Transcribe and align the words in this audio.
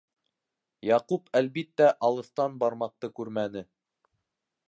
Яҡуп, 0.87 1.27
әлбиттә, 1.41 1.91
алыҫтан 2.09 2.57
бармаҡты 2.65 3.13
күрмәне. 3.21 3.65